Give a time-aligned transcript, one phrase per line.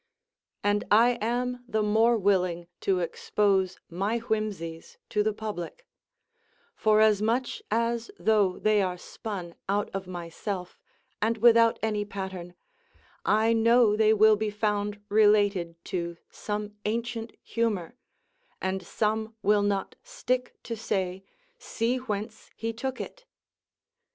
[0.63, 5.85] And I am the more willing to expose my whimsies to the public;
[6.73, 10.79] forasmuch as, though they are spun out of myself,
[11.21, 12.55] and without any pattern,
[13.25, 17.95] I know they will be found related to some ancient humour,
[18.59, 21.23] and some will not stick to say,
[21.59, 23.25] "See whence he took it!"